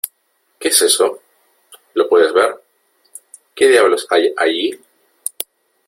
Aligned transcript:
¿Qué 0.59 0.69
es 0.69 0.81
eso?¿ 0.81 1.19
lo 1.93 2.09
puedes 2.09 2.33
ver?¿ 2.33 2.55
qué 3.53 3.67
diablos 3.67 4.07
hay 4.09 4.33
allí? 4.35 4.81